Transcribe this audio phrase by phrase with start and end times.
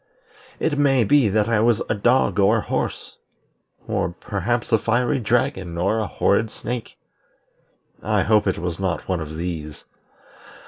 [0.59, 3.17] It may be that I was a dog or a horse,
[3.87, 6.97] or perhaps a fiery dragon or a horrid snake.
[8.01, 9.85] I hope it was not one of these.